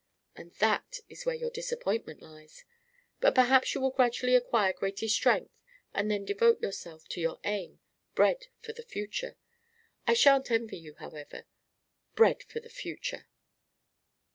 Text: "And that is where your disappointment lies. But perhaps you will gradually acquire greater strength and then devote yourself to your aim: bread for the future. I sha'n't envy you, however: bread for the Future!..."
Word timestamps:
"And 0.35 0.51
that 0.55 1.01
is 1.09 1.27
where 1.27 1.35
your 1.35 1.51
disappointment 1.51 2.23
lies. 2.23 2.65
But 3.19 3.35
perhaps 3.35 3.75
you 3.75 3.81
will 3.81 3.91
gradually 3.91 4.33
acquire 4.33 4.73
greater 4.73 5.07
strength 5.07 5.53
and 5.93 6.09
then 6.09 6.25
devote 6.25 6.59
yourself 6.59 7.07
to 7.09 7.21
your 7.21 7.39
aim: 7.43 7.81
bread 8.15 8.47
for 8.63 8.73
the 8.73 8.81
future. 8.81 9.35
I 10.07 10.15
sha'n't 10.15 10.49
envy 10.49 10.79
you, 10.79 10.95
however: 10.95 11.45
bread 12.15 12.41
for 12.41 12.59
the 12.59 12.67
Future!..." 12.71 13.27